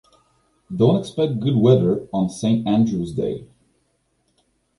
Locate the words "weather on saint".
1.55-2.67